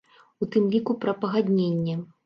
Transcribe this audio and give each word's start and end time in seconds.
У 0.45 0.47
тым 0.55 0.63
ліку 0.75 0.97
пра 1.05 1.17
пагадненне. 1.21 2.01